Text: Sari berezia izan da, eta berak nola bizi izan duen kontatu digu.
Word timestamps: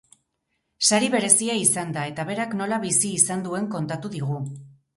Sari 0.87 1.09
berezia 1.15 1.57
izan 1.65 1.93
da, 1.99 2.07
eta 2.13 2.27
berak 2.31 2.57
nola 2.63 2.81
bizi 2.89 3.15
izan 3.21 3.47
duen 3.51 3.71
kontatu 3.79 4.15
digu. 4.19 4.43